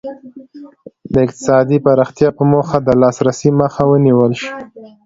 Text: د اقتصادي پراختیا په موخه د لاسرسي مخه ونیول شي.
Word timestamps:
د 1.13 1.15
اقتصادي 1.25 1.77
پراختیا 1.85 2.29
په 2.37 2.43
موخه 2.51 2.77
د 2.81 2.89
لاسرسي 3.01 3.49
مخه 3.61 3.81
ونیول 3.89 4.31
شي. 4.41 4.49